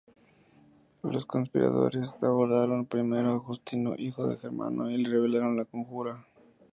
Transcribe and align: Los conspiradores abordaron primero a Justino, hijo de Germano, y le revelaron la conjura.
Los 1.03 1.27
conspiradores 1.27 2.15
abordaron 2.23 2.87
primero 2.87 3.33
a 3.35 3.39
Justino, 3.39 3.93
hijo 3.95 4.25
de 4.27 4.37
Germano, 4.37 4.89
y 4.89 4.97
le 4.97 5.07
revelaron 5.07 5.55
la 5.57 5.65
conjura. 5.65 6.25